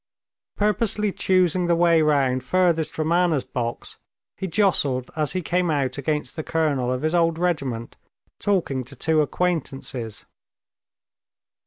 [0.57, 3.99] Purposely choosing the way round furthest from Anna's box,
[4.35, 7.97] he jostled as he came out against the colonel of his old regiment
[8.39, 10.25] talking to two acquaintances.